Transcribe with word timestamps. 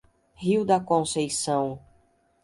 Rio 0.37 0.65
da 0.65 0.79
Conceição 0.79 1.79